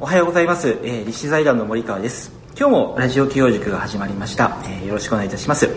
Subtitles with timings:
[0.00, 2.30] おはようございます、えー、立志財団の森川です。
[2.56, 5.74] 今日もラジオ起業塾が始まりました、えーよろしくお願いいたします。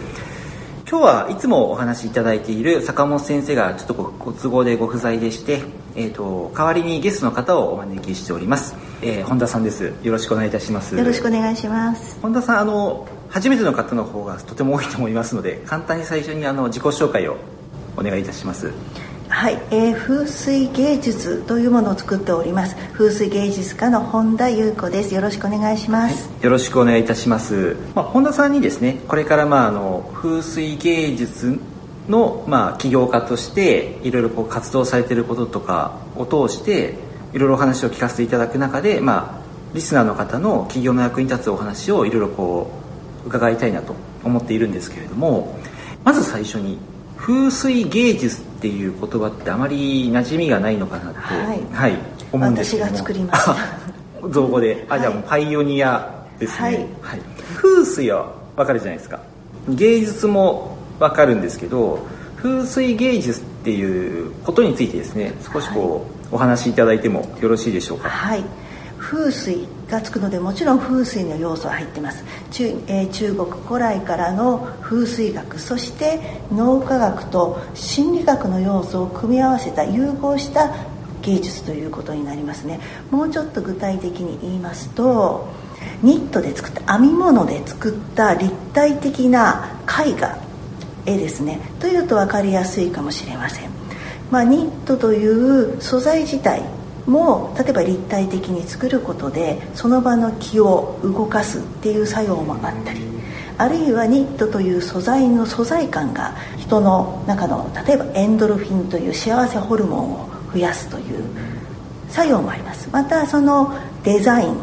[0.88, 5.64] 今日はいつもお話しいただいている坂本先生がちょっとごご都合でご不在でして、
[5.96, 9.92] えー、と代わりにゲストの方をお招きしております、えー本田さんです。
[10.04, 10.96] よろしくお願いいたします。
[10.96, 12.20] よろしくお願いします。
[12.22, 17.38] 本田さんあの初めての方の方がとても多いと思いますので簡単に最初にあの自己紹介を
[17.98, 18.72] お願いいたします
[19.34, 22.76] はい、えー風水芸術というものを作っております。
[22.92, 25.16] 風水芸術家の本田裕子です。
[25.16, 26.30] よろしくお願いします。
[26.44, 31.60] よろしくお願いいたします、まあ、本田さんにですねこれからまああの風水芸術
[32.10, 36.96] のまあ起業家としていろいろこう活動されていることとかを通して
[37.34, 42.70] いろいろお話を聞かせていただく中でまあリスナーの方の起業の役に立つお話をいろいろこ
[43.24, 43.96] う伺いたいなと
[44.26, 45.58] 思っているんですけれども
[46.04, 46.78] まず最初に
[47.18, 51.98] 風水芸術っていう言葉ってあまり馴染みがないのかなと、はい。
[52.32, 52.92] 思うんですけども。
[52.92, 53.56] 私が作りました。
[54.30, 57.22] 造語で、あはいじゃあもうパイオニアですね、はい。
[57.56, 59.20] 風水はわかるじゃないですか。
[59.68, 68.10] 芸術もわかるんですけど風水芸術っていうことについてですね少しこう、お話しいただいてもよろしいでしょうか？
[68.10, 68.44] はい。
[69.00, 72.24] 風水がつくのでもちろん風水の要素は入ってます。
[72.50, 80.74] 中,、えー中国古来からの風水学そして脳科学と心理学の要素を組み合わせた融合した
[81.22, 82.80] 芸術ということになりますね。
[83.12, 85.50] もうちょっと具体的に言いますと
[86.02, 90.40] ニットで作った編み物で作った立体的な絵画
[91.06, 91.60] 絵ですね。
[91.82, 93.70] というと分かりやすいかもしれません。
[94.32, 96.64] まあ、ニットという素材自体
[97.06, 103.02] も例えば立体的に作ることでその場の気を動かすっていう作用もあったり
[103.58, 111.24] あるいはニットという素材の素材感が人の中の例えばエンドルフィンという幸せホルモンを増やすという
[112.10, 112.90] 作用もあります。
[112.92, 114.58] またそのデザイン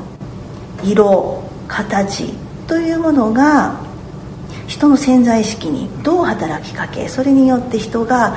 [0.85, 2.33] 色形
[2.67, 3.81] というものが
[4.67, 8.37] 人の潜在意識にどう働きかけそれによって人が、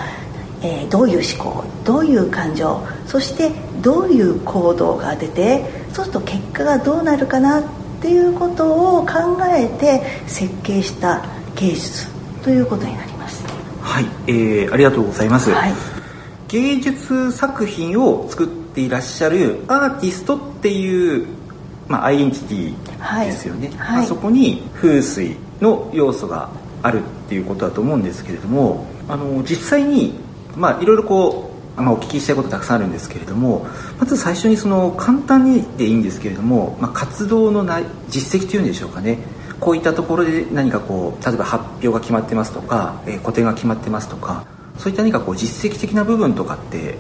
[0.61, 7.63] えーどういう思考どういう感情そしてどういう行動が出てそうすると結果がどうなるかなっ
[8.01, 9.13] ていうことを考
[9.55, 11.23] えて設計した
[11.55, 12.07] 芸術
[12.43, 13.43] ということになります。
[13.81, 15.73] はい、えーありがとうございます、はい。
[16.47, 21.27] 芸術作品を作っていらっしゃるアーティストっていう、
[21.87, 23.75] まあ、アイデンティティですよね、はい。
[23.77, 24.05] まあ、はい。
[24.05, 26.49] そこに風水の要素が
[26.81, 30.13] あるっていうことだと思うんですけれどもあの実際に、
[30.55, 33.65] まあ、いろいろこう、まあ、お聞きしたいことたくさんあるんですけれども
[33.99, 39.17] まず最初にその簡単にでいいんですけれども、まあ、活動のない実績というんでしょうかね。
[39.59, 44.43] こういったところで何かこう例えば発表が決まってますとか、えー個展が決まってますとか
[44.79, 46.97] そういった何かこう実績的な部分とかって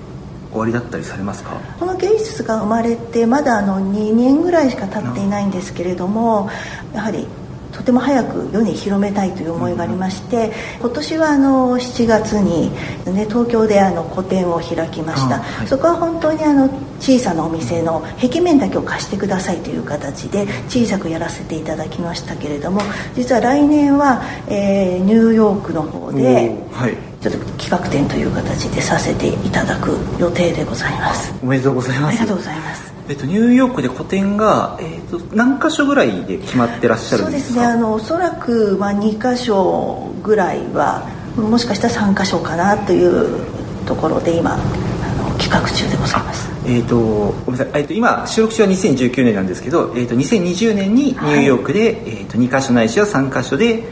[0.51, 1.59] 終わりだったりされますか？
[1.79, 6.49] この芸術が生まれてまだあの2年ぐらいしか経っていないんですけれども
[6.93, 7.25] やはり
[7.71, 12.71] とても早く世に広めたいという思いがありまして今年はあの7月に、
[13.05, 15.67] ね、東京であの個展を開きました、あはい。
[15.67, 22.81] そこは本当にあの小さなお店の壁面だけを貸してくださいという形で小さくやらせていただきましたけれども
[23.15, 26.95] 実は来年は、えーニューヨークの方ではい。
[27.21, 31.31] ちょっと企画展という形でさせていただく予定でございます。
[31.43, 32.09] おめでとうございます。
[32.09, 37.43] ありがとうございますえっと、ニューヨークで個展が、えっと、何箇所ぐらいで決まってらっしゃるそうんでか？
[37.43, 37.65] ですすね。
[37.65, 41.05] あのおそらく、まあ、2箇所ぐらいは
[41.35, 43.41] もしかしたら3箇所かなという
[43.85, 46.49] ところで今あの企画中でございます。
[46.65, 53.83] えっとごめんなさい、えっと、今収録中は2019年なんですけど、えっと、2020年にニューヨークで、えっと、2箇所ないしは3箇所で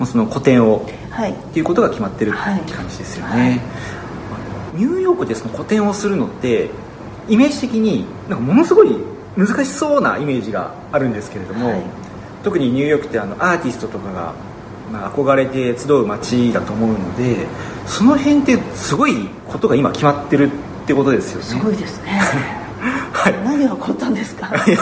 [0.00, 1.30] もうその個展をはい。
[1.30, 2.60] っていうことが決まってるはい。
[2.60, 3.60] って感じですよね、
[4.74, 6.70] ニューヨークでその個展をするのって
[7.28, 8.96] イメージ的になんかものすごい
[9.36, 11.82] 難しそうなイメージがあるんですけれども、はい。
[12.42, 14.34] 特にニューヨークってあのアーティストとかが、
[14.92, 17.46] まあ、憧れて集う街だと思うので
[17.86, 21.44] その辺ってすごいことが今決まってるってことですよね。
[21.46, 22.20] すごいですね。
[23.12, 23.34] はい。
[23.44, 24.46] 何が起こったんですか？
[24.66, 24.76] いや、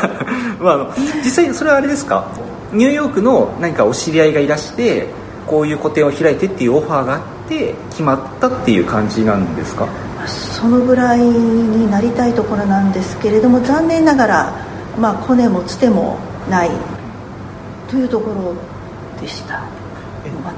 [0.61, 0.91] まあ、あの
[1.25, 2.27] 実際それはあれですか？
[2.73, 5.07] ニューヨークの何かお知り合いがいらして
[5.47, 9.87] こういう個展を開いてっていうオファーがあって決まったっていう感じなんですか？
[10.63, 14.55] そのぐらいになりたいところなんですけれども残念ながら、
[14.97, 16.19] まあ、コネもつても
[16.49, 16.71] ない。
[17.91, 18.55] というところ
[19.21, 19.65] でした。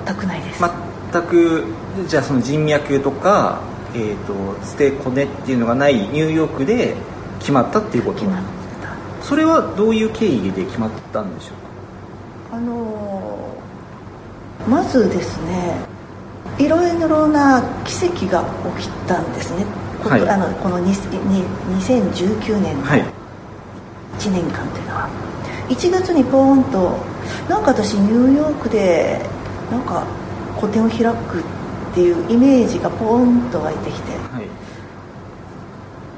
[0.07, 0.63] 全くないです、
[1.13, 1.65] 全く
[2.07, 3.61] じゃあその人脈とか、
[3.95, 6.95] えー、とつてこねっていうのがないニューヨークで
[7.41, 8.19] 決まったっていうこと？
[8.21, 8.43] 決まっ
[8.83, 9.25] た。
[9.25, 11.53] それはどういう経緯で決まったんでしょ
[12.53, 12.57] う？
[12.57, 15.77] あのーまずですね
[16.59, 18.45] いろいろな奇跡が
[18.79, 19.67] 起きたんですね、
[20.05, 20.29] こはい。
[20.29, 20.95] あのこのにに
[21.81, 23.05] 2019年のかはい。
[24.19, 25.09] 1年間というのは。
[25.69, 26.97] 1月にポーンと
[27.49, 29.21] なんか私ニューヨークで
[29.71, 30.05] なんか
[30.61, 34.43] 個展を開くっていうイメージがポーンと湧いてきて、は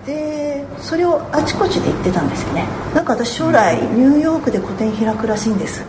[0.04, 2.66] い、でそれをあちこちで言ってたんですよね。
[2.94, 5.82] なんか私将来ニューヨークで個展開くらしいんです。
[5.82, 5.84] っ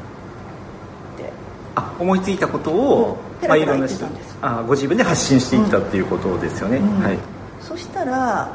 [1.17, 1.31] て。
[1.75, 3.17] あ思いついたことを、
[3.47, 4.05] まあ、いろんな人
[4.41, 7.17] あご自分で発信していったっていうことですよね、うんうん、はい、
[7.61, 8.49] そしたら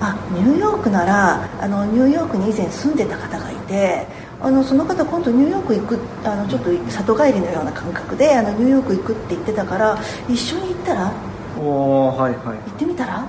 [0.00, 4.06] あニューヨークならあのニューヨークに以前住んでた方がいて
[4.40, 11.12] あのその方今度ニューヨーク行くあのちょっと里帰りのような感覚であのニューヨーク行くって言ってたから一緒に行ったら？
[11.60, 13.22] おはいはい、行ってみたら？
[13.22, 13.28] って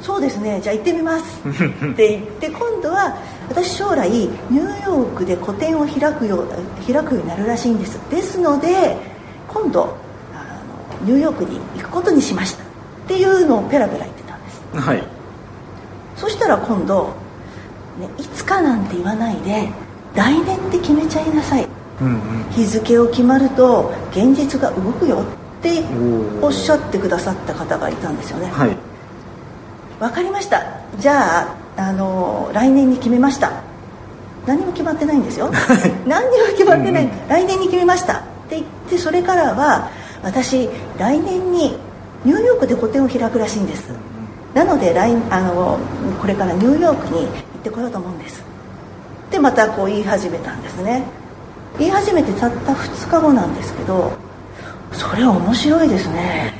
[0.00, 1.40] そうですねじゃあ行ってみます。
[1.46, 3.14] って言って今度は
[3.50, 6.48] 私将来ニューヨークで個展を開くよう
[6.90, 7.98] 開くようになるらしいんです。
[8.10, 8.96] ですので
[9.46, 9.94] 今度
[10.32, 12.64] あのニューヨークに行くことにしました
[13.04, 14.62] っていうのをペラペラ言ってたんです。
[14.76, 15.02] はい。
[16.16, 17.14] そしたら今度、
[17.98, 19.68] ね、いつかなんて言わないで
[20.14, 21.66] 来年って決めちゃいなさい、
[22.00, 25.24] うんうん、日付を決まると現実が動くよ
[25.60, 25.82] って
[26.40, 28.46] おっしゃってくださった方がいたんですよね。
[28.48, 28.76] はい。
[29.98, 30.62] 分かりました。
[30.98, 33.62] じゃああの来年に決めました。
[34.46, 35.50] 何も決まってないんですよ。
[36.06, 38.14] 何にも決まってない、うんうん、来年に決めました。
[38.14, 38.16] っ
[38.48, 39.88] て言ってそれからは
[40.22, 41.78] 私来年に
[42.24, 43.90] ニューヨークで個展を開くらしいんです。
[44.54, 45.78] なので来あの
[46.20, 47.28] これからニューヨークに行っ
[47.62, 48.42] てこようと思うんです。
[49.30, 51.04] でまたこう言い始めたんですね。
[51.78, 54.12] 言い始めてたった2日後なんですけど
[54.92, 56.54] それ面白いですね。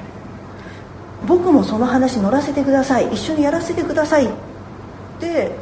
[1.27, 3.13] 僕もその話乗らせてください。
[3.13, 4.29] 一緒にやらせてくださいっ
[5.21, 5.53] て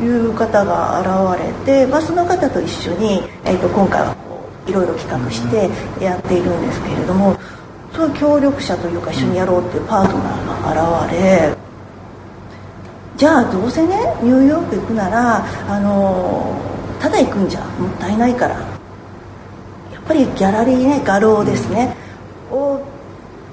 [0.00, 1.00] いう方が
[1.34, 5.70] 現れて、まあ、その方と一緒に、えーと、今回はこういろいろ企画して
[6.04, 7.36] やっているんですけれども
[7.94, 11.56] そういう協力者というか一緒にやろうっていうパートナーが現れ
[13.16, 16.54] じゃあどうせねニューヨーク行くならあの
[17.00, 18.74] ただ行くんじゃもったいないから。
[19.92, 21.96] やっぱりギャラリーね画廊ですね、
[22.50, 22.78] を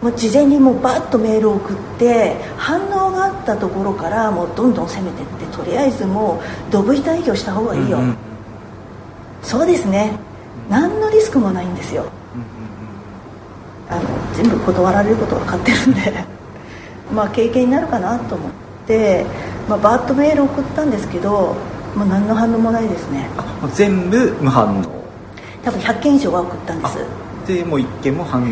[0.01, 8.17] もう事前にもうバッとメールを送って反応があったところからもうどんどん攻めてってとりあえずもうドブ板営業した方がいいよ、うんうん、
[9.41, 10.11] そうですね。
[10.69, 12.03] 何のリスクもないんですよ、
[13.91, 14.01] あの
[14.33, 16.25] 全部断られること分かってるんで。
[17.13, 18.51] まあ経験になるかなと思っ
[18.87, 19.25] て、
[19.67, 21.29] まあ、バッとメール送ったんですけど
[21.93, 23.29] もう何の反応もないですね。
[23.73, 24.83] 全部無反応。
[25.63, 26.97] 多分100件以上は送ったんです。
[27.47, 28.45] でもう1件も反応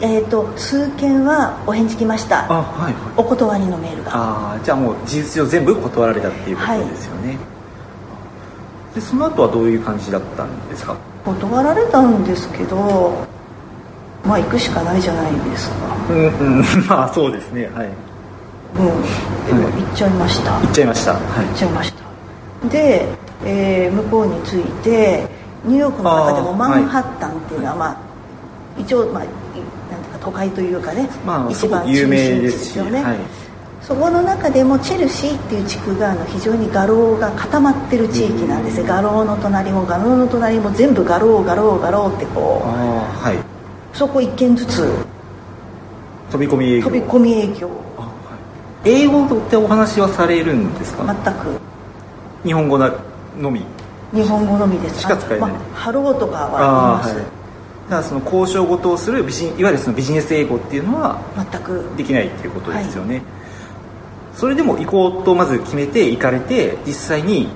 [0.00, 2.46] えーと、数件はお返事来ました。
[2.50, 4.10] あ、はいはい、お断りのメールが。
[4.14, 10.96] あじゃあもう事実上全部断られたっていうことですよね、はい、でその後はどういう感じだったんですか？
[11.24, 13.12] 断られたんですけど
[14.24, 15.76] まあ行くしかないじゃないですか。
[16.10, 16.64] うんうん。
[16.88, 17.70] まあそうですね。
[17.74, 17.88] はい。
[18.76, 19.46] うん。
[19.46, 22.68] でも行っちゃいました、行っちゃいました、はい、行っちゃいました。
[22.68, 23.06] で、
[23.44, 25.26] えー、向こうに着いて
[25.64, 27.96] ニューヨークの中でもマンハッタンっていうのは、まあ、
[28.78, 33.16] 一応、まあ、なんていうか都会というかね、まあ、一番有名ですよね、はい、
[33.80, 38.86] そこの中でもチェルシーっていう地区があの非常に画廊が固まってる地域なんですよ。
[38.86, 43.53] 画廊の隣も画廊の隣も全部画廊画廊画廊ってこう、はい、
[43.94, 44.86] そこ一軒ずつ。
[46.30, 46.84] 飛び込み営業。
[46.84, 47.74] 飛び込み営業、は
[48.84, 51.04] い、英語ってお話はされるんですか？
[51.24, 51.60] 全く。
[52.42, 53.64] 日本語のみ？
[54.12, 55.00] 日本語のみです。
[55.00, 61.84] しか使えない、まあ、ハローとかは言います、はい、だからその交渉事をするビジいわゆるそのビジネス英語っていうのは全く。
[61.96, 63.24] できないっていうことですよね、はい、
[64.36, 67.48] それでも行こうとまず決めて行かれて実際に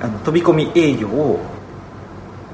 [0.00, 1.40] あの飛び込み営業を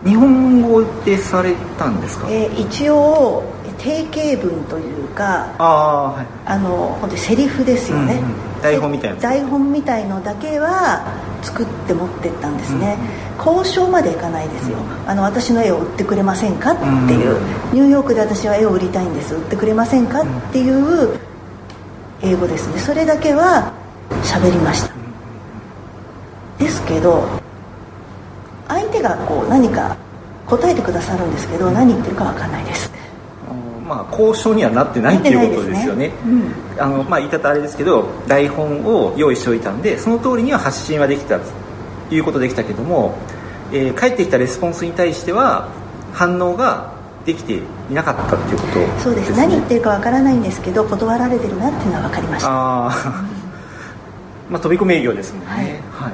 [0.05, 3.43] 日本語でされたんですか、えー、一応
[3.79, 8.63] 定型文というかあ、はい、あの本当にセリフですよね、うんうん。
[8.63, 9.21] 台本みたいな。
[9.21, 12.97] 台本みたいのだけは作って持ってったんですね、
[13.39, 17.39] うん、交渉までいかないですよ、あの私の絵を売ってくれませんかっていう、
[17.73, 19.35] ニューヨークで私は絵を売りたいんです。
[19.35, 21.19] 売ってくれませんかっていう
[22.23, 22.79] 英語ですね。
[22.81, 23.73] それだけは
[24.23, 24.95] 喋りました。
[26.59, 27.29] ですけど
[28.87, 29.97] 相手がこう何か
[30.47, 32.93] 答えてくださるんですけど何言ってるか分かんないです。
[33.87, 41.45] まあ、交渉にはなってないっていうことですよね、ねうん、あのまあ、言い方あれですけど台本を用意しておいたんでその通りには発信はできたと
[42.11, 43.17] いうことできたけども、
[43.73, 45.69] えー、返ってきたレスポンスに対しては
[46.13, 47.63] 反応ができてい
[47.93, 49.37] なかったっていうこと、ね、そうです。
[49.37, 52.49] 何言ってるかわからないんですけど断られてるなっていうのは分かりました。
[52.51, 53.25] ああ
[54.51, 55.69] まあ飛び込み営業ですもんね、はい、は
[56.11, 56.13] い、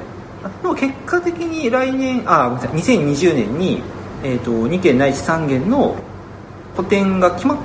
[0.63, 3.81] でも結果的に来年あごめんなさい2020年に、
[4.23, 5.95] えーと、と2件ないし3件の
[6.75, 7.57] 個展が決ま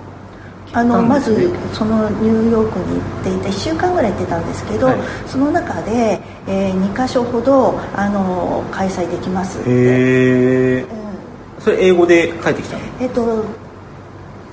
[0.73, 9.71] あの、まずそのニューヨークに行っていて1週間ぐらい行ってたんですけど、はい、その中で、えー、2か所ほどあの開催できますって。
[9.71, 9.73] へ
[10.79, 12.83] え、うん、それ英語で帰ってきたの？
[13.01, 13.45] えっと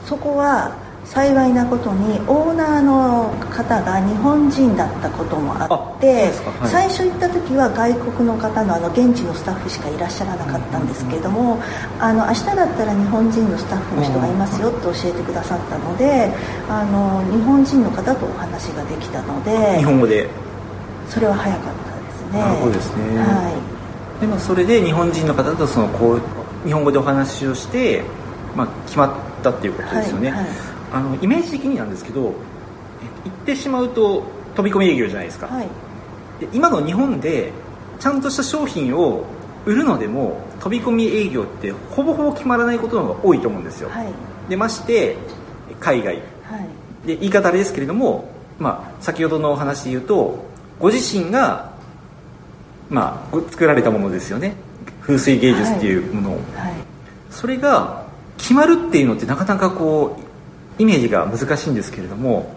[0.05, 11.61] そこは幸いなことにオーナーの方が日本人だったこともあって、はい、最初行った時は外国の方のあの現地のスタッフしかいらっしゃらなかったんですけれども、
[11.99, 16.31] あの明日だったら日本人のスタッフの人がいますよって教えてくださったので
[16.67, 20.27] あの日本人の方とお話ができたので日本語で。
[21.07, 22.39] それは早かったですね。
[22.39, 23.51] なるほどですね、は
[24.17, 28.03] い、でもそれで日本人の方とそのこう日本語でお話をして、
[28.55, 32.31] まあ、決まったっていうことですよね、はいはいあのイメージ的になんですけど行
[33.29, 34.23] ってしまうと
[34.55, 35.67] 飛び込み営業じゃないですか、はい、
[36.39, 37.51] で今の日本で
[37.99, 39.25] ちゃんとした商品を
[39.65, 44.13] 売るのでも飛び込み営業ってほぼほぼ決まらないことの方が多いと思うんですよ、はい、
[44.49, 45.17] でまして
[45.81, 46.21] 海外、は
[47.03, 50.45] い、で言い方あれですけれども、まあ、先ほどのお話で言うと
[50.79, 51.73] ご自身が、
[52.89, 54.55] まあ、作られたものですよね。
[55.01, 56.73] 風水芸術っていうものを、はい、
[57.29, 58.05] それが
[58.37, 60.24] 決まるっていうのってなかなかこう
[60.77, 62.55] イメージが難しいんですけれども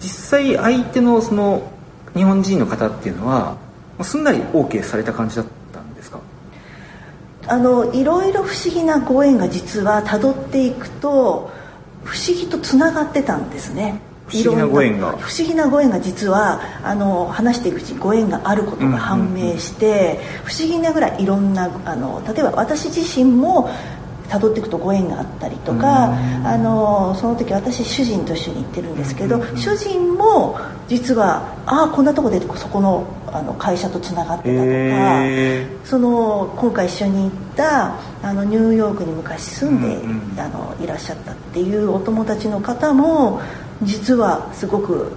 [0.00, 0.08] 実
[0.40, 1.70] 際相手のその
[2.14, 3.56] 日本人の方っていうのは
[4.02, 6.20] すんなり OK された感じだったんですか？
[7.46, 11.50] あのいろいろ不思議なご縁が実はたどっていくと
[12.04, 14.00] 不思議とつながってたんですね。
[14.28, 15.16] 不思議なご縁が。
[15.18, 23.68] 不思議なご縁が実はあの話していくうちにご縁があることが判明して、不思議なぐらいいろんなあの例えば私自身も
[24.30, 30.56] たどっていくとご縁があったりとかあのその時私主人と一緒に行ってるんですけど主人も
[30.86, 34.64] 実はああこんなとこでそこのあの会社とつながってたとか、
[35.24, 43.40] えー、その今回一緒に行ったあのニューヨークに昔住んで、うんうん、あのいらっしゃったっていうお友達の方も
[43.82, 45.12] 実はすごく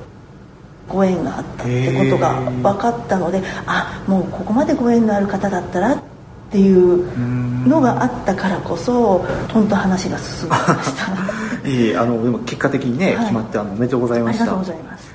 [0.88, 6.02] ご縁があったってことが分かったので、えー、あもうここまでご縁のある方だったら
[6.54, 11.08] っていうのがあったからこそとんと話が進みました。
[11.66, 14.44] ええあのでも結果的にね、はい、決まってあのおめでとうございました。
[14.44, 15.12] ありがとうございます。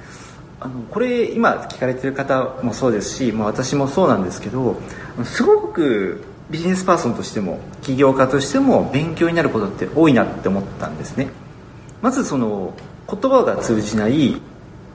[0.60, 4.80] あのこれ今聞かれてる方もそうですし、まあ、私もそうなんですけど
[5.22, 11.28] すごくビジネスパーソンとしても起業家としても勉強になることって多いなって思ったんですね。
[12.02, 12.74] まずその
[13.08, 14.40] 言葉が通じない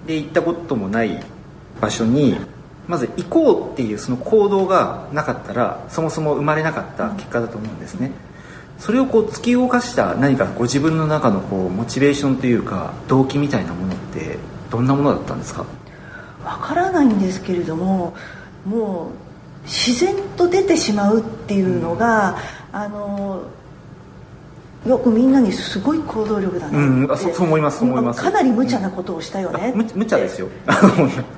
[0.05, 1.23] で行ったこともない
[1.79, 2.35] 場所に
[2.87, 8.11] まず行こうっていうその行動がなかったらそもそも生まれなかった結果だと思うんですね。
[8.79, 14.37] それをこう突き動かした何かご自分の中のこうモチベーションというか動機みたいなものって
[14.69, 15.65] どんなものだったんですか？
[16.43, 18.15] わからないんですけれども
[18.65, 19.11] も
[19.63, 22.37] う自然と出てしまうっていうのが、
[22.73, 23.43] うん、あの
[24.85, 26.77] よくみんなにすごい行動力だな。
[26.77, 28.21] うん、あそう思います思います。
[28.21, 30.49] かなり無茶なことをしたよね、うん、無茶ですよ。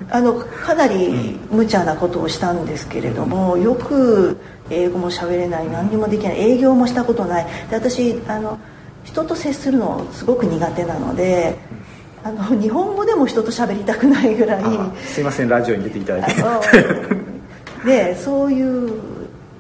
[0.10, 4.38] あのかなり無茶なことをしたんですけれども、うん、よく
[4.72, 7.46] 英語も喋れない何にもできない営業もしたことない。
[7.70, 8.58] で私あの
[9.04, 11.56] 人と接するのすごく苦手なので、
[12.24, 14.64] あの日本語でも人と喋りたくないぐらい。
[15.04, 16.44] すいませんラジオに出ていただいて。
[17.86, 19.15] でそういう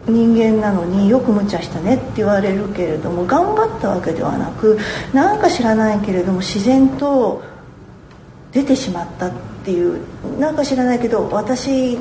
[0.08, 4.78] 人間なのによく無茶したねって言われるけれども頑張ったわけではなく
[5.14, 7.44] なんか知らないけれども自然と
[8.52, 9.32] 出てしまったっ
[9.64, 10.00] ていう
[10.40, 11.98] なんか知らないけど私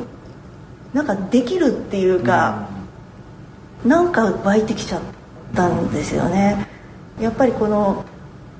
[0.92, 2.68] なんかできるっていうか、
[3.82, 5.02] うん、なんか湧いてきちゃっ
[5.54, 6.68] たんですよね。
[7.20, 8.04] やっぱりこの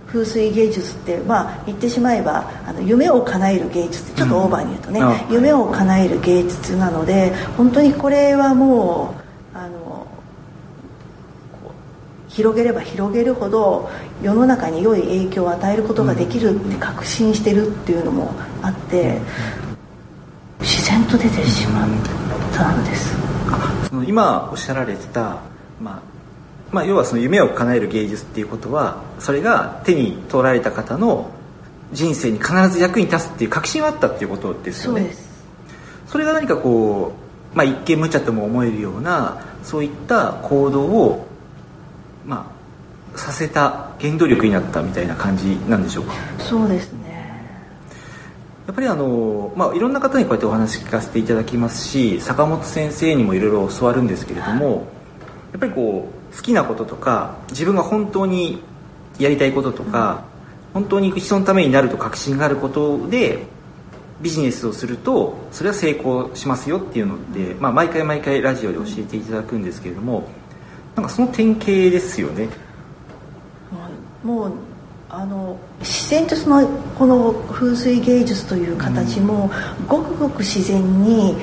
[0.07, 9.24] 風水芸術ってまあ言ってしまえばあの夢を叶える芸術ちょっとオーバーに言うとね、うん、夢を叶える芸術なので本当にこれはもう
[12.35, 13.89] 広げれば広げるほど
[14.21, 19.21] 世の中に良い影響を与えることができるって確信してるっていうのもあって
[20.59, 21.89] 自然と出てしまっ
[22.53, 23.15] たんです。
[23.89, 25.39] その今おっしゃられてた、
[25.81, 26.03] まあ、
[26.73, 31.31] まあ要はその夢を叶える芸術っていうことはそれが手に取られた方の
[31.93, 35.15] 人生に必ず役に立つっていう確信はあったっていうことですよね。
[36.09, 37.13] それが何かこ
[37.55, 41.34] う、まあ、一見無茶とも思えるようなそういった行動を
[42.27, 42.53] ま
[43.15, 46.15] あさせた原動力になったみたいな感じなんでしょうか？
[46.39, 47.15] そうですね。
[48.67, 54.85] やっぱりあの、まあ、いろんな方にこうやってお話聞かせていただきますし坂本先生にもいろいろ教わるんですけれども、はい、や
[55.59, 58.63] っぱりこう好きなこととか自分が本当に
[59.19, 60.25] やりたいこととか、
[60.75, 63.45] うん、本当に人のためになると確信があることで
[64.23, 70.27] ビジネスをするとそれは成功しますよっていうので、まあ、毎回毎回ラジオで教えていただくんですけれども、
[70.97, 72.49] なんかその典型ですよね。
[74.23, 74.53] もう
[75.11, 76.67] あの自然とその
[76.99, 79.51] この風水芸術という形も、
[79.87, 81.37] ごくごく自然に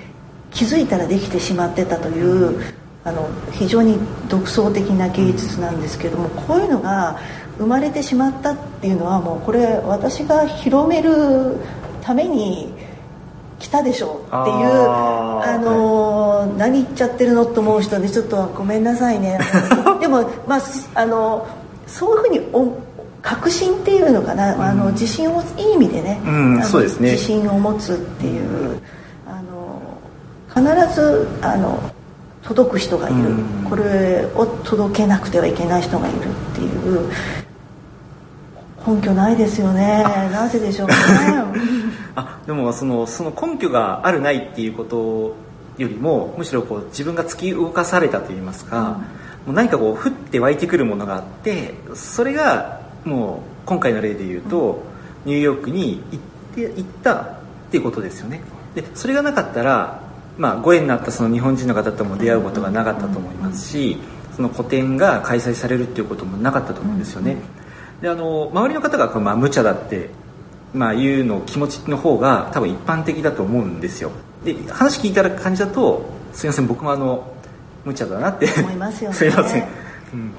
[0.52, 3.98] 気づいたらできてしまってたという、あの非常に
[4.30, 7.20] 独創的な芸術なんですけどもこういうのが
[7.58, 11.58] 生まれてしまったっていうのはもうこれ私が広める
[12.02, 12.74] ために
[13.62, 19.40] 来たでしょうっていうあの、何言っちゃってるのと思う人でちょっとごめんなさいね。
[20.02, 20.62] でもまあ
[20.96, 21.48] あの
[21.86, 22.74] そういうふうにお
[23.22, 27.12] 確信っていうのかな、うん、あの自信をいい意味でね,、うんそうですね。
[27.12, 28.80] 自信を持つっていう、
[29.28, 31.80] あの必ずあの
[32.42, 36.20] 届く人がいる、うん、これを届けなくてはいけない人がいるっ
[36.56, 37.10] ていう
[38.88, 40.04] 根拠ないですよね。
[40.34, 45.36] なぜでしょうかねあでもそのその根拠があるないっていうこと
[45.78, 49.00] よりもむしろこう自分が突き動かされたといいますか、うん、も
[49.50, 54.84] う何かこう降って湧いてくるものがあってそれがもう今回の例で言うと、
[55.26, 56.20] うん、ニューヨークに行っ
[56.56, 57.36] て行ったっ
[57.72, 58.42] ていうことですよね。
[58.76, 60.02] でそれがなかったら、
[60.38, 63.98] まあ、ご縁になったその日本人の方とも出会うことがなかったと思いますし、
[64.36, 67.38] その個展が開催されるっていうこともなかったと思うんですよね、
[68.02, 70.10] であの周りの方が、まあ、無茶だって
[70.74, 74.12] まあ、いうの気持ちの方が多分一般的だと思うんですよ。
[74.44, 77.32] で話聞いた感じだとすいません僕もあの
[77.86, 78.48] 無茶だなって。
[78.60, 79.16] 思いますよね。
[79.16, 79.68] すいません、
[80.14, 80.32] うん、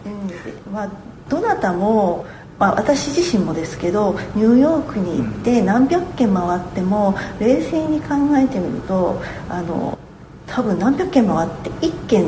[0.72, 0.90] まあ、
[1.28, 2.24] どなたも、
[2.58, 9.98] まあ、私自身もですけどニューヨークに行って何百件回っても、冷静に考えてみるとあの
[10.46, 12.26] 多分何百件回って1件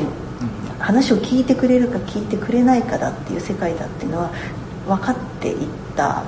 [0.79, 4.31] 話を聞いてくれるか聞いてくれないかだっていう世界だっていうのは
[4.87, 6.23] 分かっていった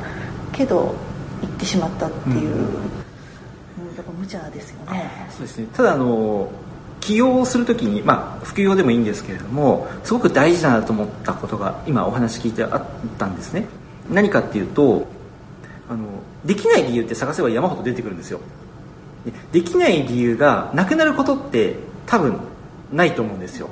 [0.53, 0.95] けど
[1.43, 5.11] 行ってしまったっていう、うん、だから無茶ですよね。
[5.31, 5.67] そうですね。
[5.75, 6.51] ただあの
[7.01, 12.85] 起用するときに、まあ、副業でもいいんですけれどもすごく大事だなと思ったことが今お話聞いてあっ
[13.19, 13.67] たんですね。
[14.11, 15.07] 何かっていうと
[15.89, 16.05] あの
[16.45, 18.41] できない理由って探せば山ほど出てくるんですよ。
[19.53, 21.77] できない理由がなくなることって
[22.07, 22.39] 多分
[22.93, 23.69] ないと思うんですよ。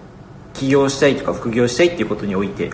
[0.53, 2.71] 起業したいとか副業したいっていうことにおいて。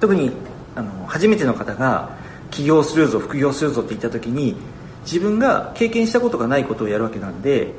[0.00, 0.30] 特に
[0.74, 2.10] あの初めての方が
[2.56, 4.56] 起業するぞ副業するぞって言った時に
[5.02, 7.72] 自分が経験したことがないことをやるわけなんで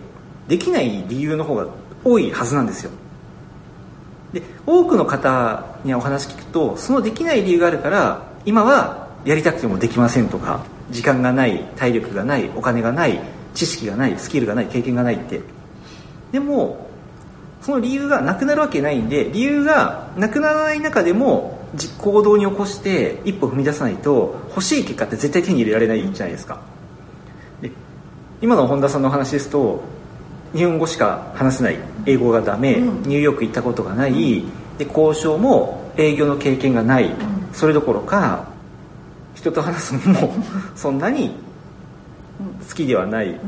[0.47, 1.67] できない理由の方が
[2.03, 2.91] 多いはずなんですよ。
[4.33, 13.19] で多くの方にお話聞くとそのできない理由があるから今はやりたくてもできませんとか時間がない体力がないお金がない
[13.55, 15.41] 知識がないスキルがない経験がないって。
[16.31, 16.85] でも
[17.63, 21.56] その理由がなくなるわけないんで理由がなくならない中でも
[21.97, 26.61] 行動に起こして一歩踏み出さないと欲しい結果って絶対手に入れられないじゃないですか。
[27.61, 27.71] で
[28.41, 29.83] 今の本田さんの話ですと
[30.53, 31.77] 日本語しか話せない。
[32.07, 38.47] 英語がダメ、うん、ニューヨーク行ったことがない、うん、で交渉も営業の経験がない、うん、それどころか
[39.35, 40.33] 人と話すのも
[40.75, 41.35] そんなに
[42.67, 43.39] 好きではない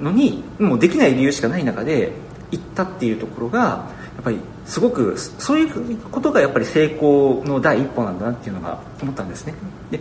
[0.00, 2.12] のにもうできない理由しかない中で
[2.50, 3.84] 行ったっていうところがや
[4.20, 9.54] っぱりすごくそういうことがやっぱり成功の第一歩なんだなっていうのが思ったんですね。
[9.90, 10.00] で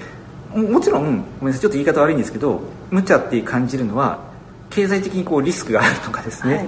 [0.53, 4.19] もちろんごめんなさいちょっと言い方悪いんですけど無茶って感じるのは
[4.69, 6.67] 経済的にこうリスクがあるとかですね、はい、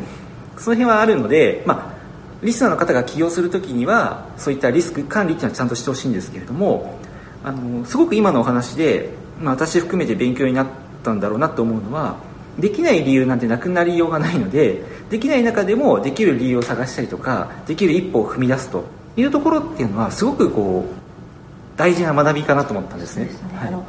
[0.58, 2.02] その辺はあるのでまあ
[2.44, 7.00] リスナーの方が起業する時にはそういったリスク管理っていうのはちゃんとしてほしいんですけれども
[7.44, 9.10] あのすごく今のお話で、
[9.40, 10.68] まあ、私含めて勉強になっ
[11.04, 12.18] たんだろうなと思うのは
[12.62, 18.86] できない理由なんてなくなりようがないのでできない中でもできる理由を探したりとかできる一歩を踏み出すと
[19.18, 23.26] いうところっていうのはすごくこう大事な学びかなと思ったんですね。
[23.26, 23.86] ですねはい、あの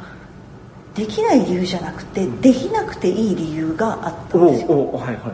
[0.95, 4.67] できない理由じゃなくて、できなくていい理由があったんですよ。
[4.69, 5.29] おおはいはいは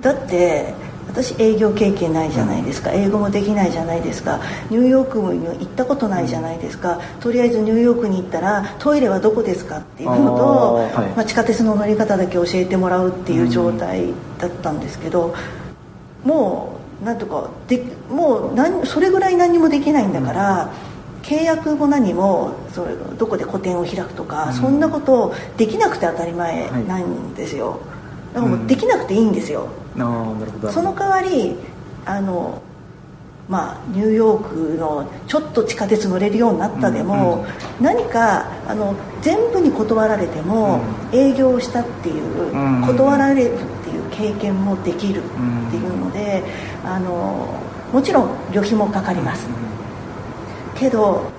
[0.00, 0.74] い、だって
[1.14, 4.40] 私営業経験ないじゃないですか、英語もできないじゃないですか。
[4.68, 15.32] ニューヨークに行ったことないじゃないですか、とりあえずニューヨークに行ったらトイレはどこですかっていうのと、はい、まあ、地下鉄の乗り方だけ教えてもらうっていう状態だったんですけど、
[16.24, 20.72] もうなんとかでもう何それぐらい何もできないんだから、
[21.22, 27.78] 契約も何もそれどこで個展を開くとか、そんなことできなくて当たり前なんですよ、
[28.34, 29.68] だからもうできなくていいんですよ、
[30.72, 31.56] その代わり
[32.04, 32.62] あの
[33.48, 37.44] まあ、ニューヨークのちょっと地下鉄乗れるようになったでも、
[37.78, 40.80] うん、何かあの全部に断られても、
[41.12, 46.42] うん、営業したっていう、うん、断られるっていう経験もできるっていうので、
[46.84, 47.60] あの
[47.92, 49.46] もちろん旅費もかかります、
[50.74, 51.30] けど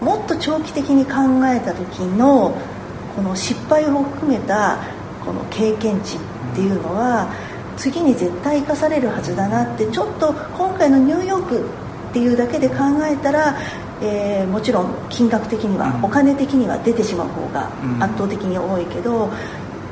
[0.00, 2.56] もっと長期的に考えた時の
[3.14, 4.78] この失敗を含めた
[5.26, 6.20] この経験値っ
[6.54, 7.28] ていうのは、
[7.80, 11.60] 次に絶対生かされるはずだなってちょっと今回のニューヨーク
[12.10, 12.76] っていうだけで考
[13.10, 13.56] えたら
[14.02, 17.70] えー、もちろん金額的には、お金的には出てしまう方が
[18.02, 19.30] 圧倒的に多いけど、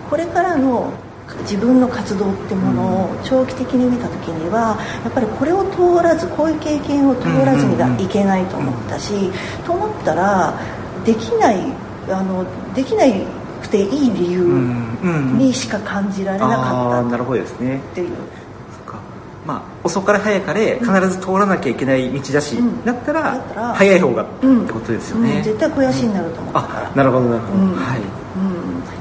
[0.08, 0.94] これからの
[1.42, 9.30] 自分の活動ってものを長期的に見た時にはやっぱりこれを通らずこういう経験を通らずにはいけないと思ったし、
[9.66, 10.58] と思ったら
[11.04, 11.60] できない
[12.08, 13.26] あのできない
[13.60, 14.42] くていい理由
[15.02, 16.60] にしか感じられなかった。
[17.76, 18.08] っていう。
[19.46, 28.00] まあ、遅かれ早かれ必ず通らなきゃいけない道だし、うん、だったら早い方がってことですよね、うん、絶対肥やしになると思ったから、なるほどなるほど、はい。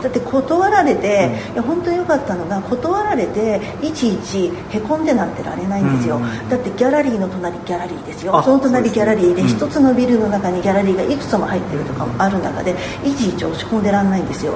[0.01, 8.41] だって断られて、うん、いや本当に良かったのが断られていちいちへこんでなんてられないんですよ、うん、だってギャラリーの隣ギャラリーですよ。
[8.41, 14.53] その隣ギャラリーで一、つのビルの中にギャラリーがいくつも入ってるとかもある中でいちいち落ち込んでらんないんですよ、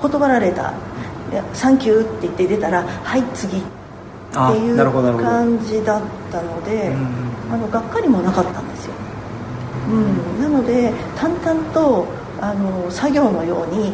[0.00, 0.72] 断られた
[1.52, 3.60] 「サンキュー」って言って出たら「はい次」っ
[4.30, 4.76] ていう
[5.22, 6.94] 感じだったので
[7.50, 8.92] あのがっかりもなかったんですよ、
[9.90, 12.06] うん、なので淡々と
[12.40, 13.88] あの作業のように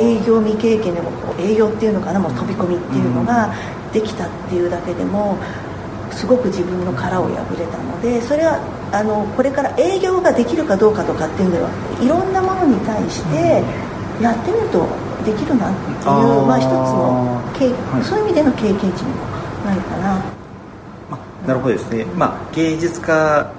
[0.00, 3.52] 営業未経験でもこう営業っていうのかなもう飛び込みっていうのが
[3.92, 5.36] できたっていうだけでも
[6.12, 8.60] すごく自分の殻を破れたのでそれは
[8.92, 13.64] あのこれから営業ができるかどうかとかっていうのではなくていろんなものに対して
[14.22, 14.86] やってみると
[15.26, 16.06] できるなっていう
[16.46, 19.26] まあ、一つの経、はい、そういう意味での経験値にも
[19.66, 20.36] なるかな。
[21.46, 23.52] なるほどですね、まあ、芸術家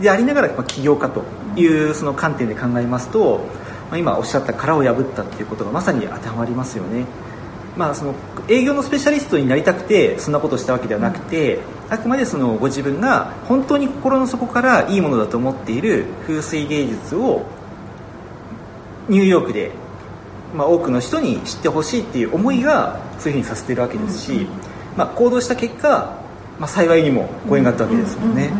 [0.00, 1.24] でありながら、まあ、起業家と
[1.56, 3.46] いうその観点で考えますと、
[3.90, 7.04] まあ、今おっしゃった殻を破ったっていうことがまさに当てはまりますよね。
[7.76, 8.14] まあ、その
[8.48, 17.44] 営業のスペシャリストになりたくてそんなことをしたわけではなくて、あくまでそのご自分が本当に心の底からいいものだと思っている風水芸術を
[19.08, 19.72] ニューヨークで、
[20.54, 24.46] まあ、多くの人に知ってほしいっていう思いがそういうふうにさせてるわけですし、
[24.96, 26.18] まあ、行動した結果、
[26.58, 28.50] まあ、幸いにもご縁があったわけですもんね。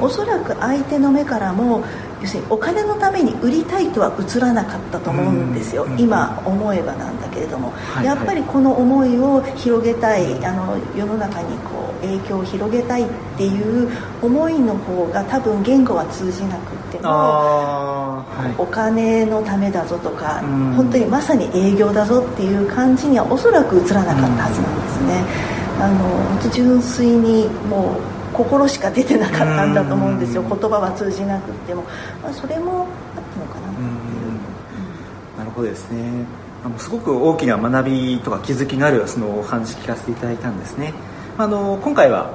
[0.00, 1.84] おそらく相手の目からも
[2.24, 13.06] 要するにお金のために売りたいとは映らなかったと思うんですよ、今思えばなんだけれども、はいはい、やっぱりこの思いを広げたいあの世の中にこう影響を広げたいっ
[13.36, 13.90] ていう
[14.22, 20.40] 思いの方が多分言語は通じなくても、はい、お金のためだぞとか、
[20.76, 25.64] 本当にまさに営業だぞっていう感じにはおそらく映らなかったはずなんですね。
[25.80, 30.42] あの純粋にもう心しか出てなかったんだと思うんですよ。
[30.42, 31.82] 言葉は通じなくても、
[32.22, 35.38] まあ、それもあったのかなっていう。
[35.38, 36.24] なるほどですね。
[36.64, 40.92] あのすごく大きな学びとか気づきのあるそのお話聞かせていただいたんですね。
[41.38, 42.30] あの今回は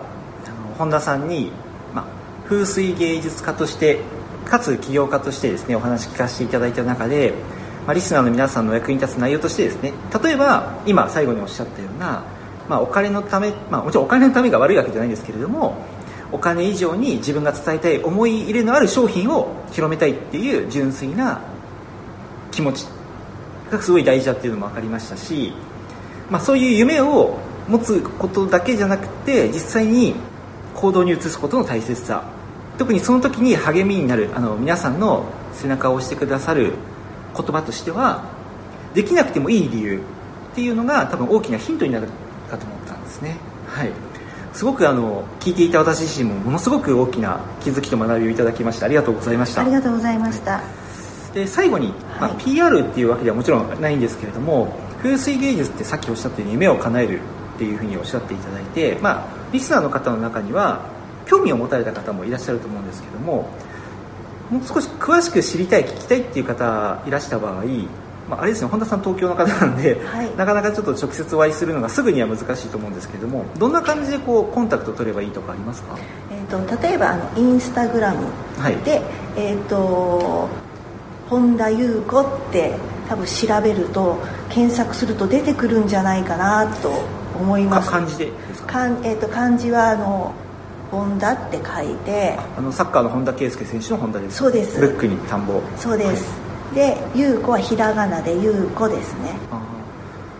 [0.45, 1.51] あの本田さんに、
[1.93, 2.05] まあ、
[2.47, 4.01] 風水芸術家として
[4.45, 7.33] かつ起業家としてですねお話聞かせていただいた中で、
[7.85, 12.23] まあ、リスナーの皆さんの役に立つ内容としてですね例えば今最後におっしゃったような
[12.69, 15.83] まあ、お金のため、まあ、もちろんお金のためが悪いわけじゃないんですけれども
[16.31, 21.41] お金以上に自分が伝えたい思い入れのある商品を広めたいっていう純粋な
[22.51, 22.85] 気持ち
[23.71, 25.51] がすごい大事だっていうのも分かりましたし、
[26.29, 30.13] まあ、そういう夢を持つことだけじゃなくて実際に
[30.75, 32.23] 行動に移すことの大切さ
[32.77, 36.73] 特にその時に励みになるあの皆さんの背中を押してくださる
[37.35, 38.23] 言葉としては
[38.93, 39.97] できなくてもいい理由
[40.51, 42.07] っていうのが多分大きなヒントになる
[42.49, 43.37] かと思ったんですね。
[43.67, 43.91] はい。
[44.53, 49.61] すごくあの聞いていた私自身もものすごく大きな気づきと学びをいただきましてありがとうございました。
[49.61, 50.61] ありがとうございました、
[51.33, 57.19] で最後に、まあ、PR っていうわけではもちろんないんですけれども風水芸術ってさっきおっしゃったように夢を叶える
[57.55, 60.85] っていうふうにおっしゃっていただいて、まあ、リスナーの方の中には
[61.25, 63.49] 興味を持たれた方もいらっしゃると思うんですけども
[64.49, 67.63] もう少し詳しく知りたい聞きたいっていう方いらした場合
[68.29, 75.97] まあ、あれですね本田さん東京の方なんで、はい、なかなかちょっと直接お会いするのがすぐには難しいと思うんですけれどもどんな感じでこうコンタクト取ればいいとかありますか、
[76.31, 78.77] えーと、例えばあのインスタグラムで、はい、
[79.35, 80.47] えーと、
[81.27, 82.75] 本田裕子って
[83.09, 84.17] 多分調べると
[84.49, 87.01] 検索すると出てくるんじゃないかなと
[87.39, 87.89] 思います。
[87.89, 88.31] 漢字で
[88.67, 88.85] か？
[89.03, 90.33] えーと、漢字はあの
[90.91, 92.37] 本田って書いて。
[92.55, 94.79] あのサッカーの本田圭佑選手の本田ですそうです。
[94.79, 95.59] ブックに田んぼ。
[95.77, 96.38] そうです、はい
[96.73, 99.35] で優子はひらがなで優子ですね。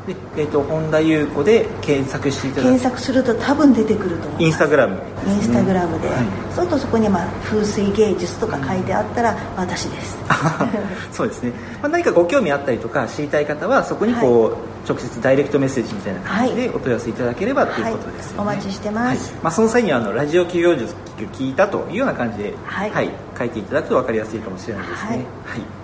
[0.07, 4.43] で、えーと、本田優子で検索していただ検索すると多分出てくると思います。
[4.43, 6.17] インスタグラム、ね、インスタグラムで、はい、
[6.49, 10.17] そうするとそこに、まあ、風水芸術とか書いてあったら私です。
[11.11, 14.53] そうですね、まあ、何かご興味あったりとか知りたい方はそこにこう、はい、
[14.87, 20.95] 直接ダイレクトメッセージみたいな感じでお問い合わせいただければということですよね、はい、お待ちしてます、まあ、その際にはあのラジオ企業術
[21.33, 23.09] 聞いたというような感じで、はい。
[23.37, 25.09] 書いていただくと分かりやすいかもしれないですね。
[25.45, 25.79] はい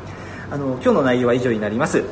[0.51, 2.03] あの今日の内容は以上になります、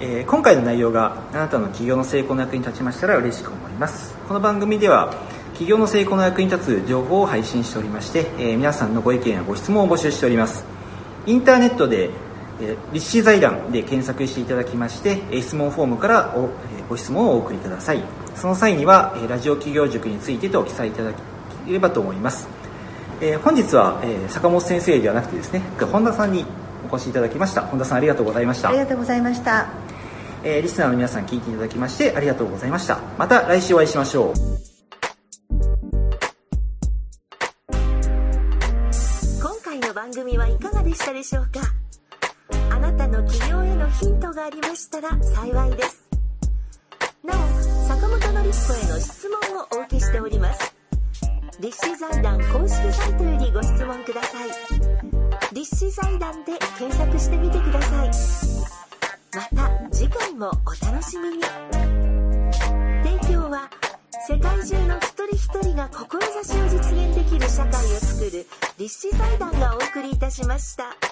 [0.00, 4.14] えー、今回の内容があなたの企業の成功の役に立ちましたら嬉しく思います。
[4.28, 5.12] この番組では
[5.52, 10.64] 企業の成功の役に立つ情報を配信しておりまして、え皆さんのご意見やご質問を募集しております。
[11.26, 12.10] インターネットで
[12.60, 16.48] え立志財団で検索していただきまして質問フォームからお
[16.88, 18.02] ご質問をお送りください。
[18.36, 21.12] その際にはえラジオ企業塾についてと記載いただ
[21.66, 22.48] ければと思います。
[23.20, 26.44] え本日はえ坂本先生ではなくてですね本田さんに
[26.92, 27.62] お越しいただきました。
[27.62, 28.68] 本田さんありがとうございました。
[28.68, 29.66] ありがとうございました。
[30.44, 32.98] えー、リスナーの皆さん聞いていただきましてありがとうございました。
[33.16, 34.34] また来週お会いしましょう。
[39.40, 41.60] 今回の番組はいかがでしたでしょうか？
[42.70, 46.02] あなたの起業へのヒントがありましたら幸いです。
[47.24, 47.38] なお
[47.88, 50.71] 坂本典子への質問をお受けしております
[51.60, 54.50] 立志財団公式サイトよりご質問ください。
[55.54, 58.10] 立志財団で検索してみてください。
[59.34, 61.42] また次回もお楽しみに。
[63.04, 63.68] 提供は
[64.28, 68.46] 世界中の一人一人が志を実現できる社会を作る
[68.78, 71.11] 立志財団がお送りいたしました。